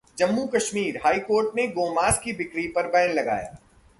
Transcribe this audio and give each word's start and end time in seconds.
Jammu-Kashmir: 0.17 0.99
high 1.05 1.19
court 1.19 1.55
ने 1.55 1.67
गोमांस 1.67 2.19
की 2.19 2.33
बिक्री 2.33 2.67
पर 2.67 2.87
बैन 2.87 3.11
लगाया 3.11 3.57